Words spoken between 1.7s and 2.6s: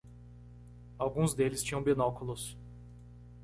binóculos.